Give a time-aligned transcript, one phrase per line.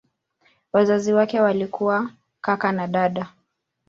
[0.73, 2.11] Wazazi wake walikuwa
[2.41, 3.27] kaka na dada.